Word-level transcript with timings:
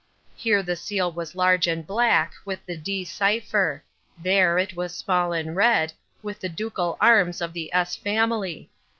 Here 0.35 0.63
the 0.63 0.75
seal 0.75 1.11
was 1.11 1.35
large 1.35 1.67
and 1.67 1.85
black, 1.85 2.33
with 2.43 2.65
the 2.65 2.75
D—— 2.75 3.05
cipher; 3.05 3.83
there 4.17 4.57
it 4.57 4.75
was 4.75 4.95
small 4.95 5.31
and 5.31 5.55
red, 5.55 5.93
with 6.23 6.39
the 6.39 6.49
ducal 6.49 6.97
arms 6.99 7.39
of 7.39 7.53
the 7.53 7.71
S—— 7.71 7.95
family. 7.97 8.71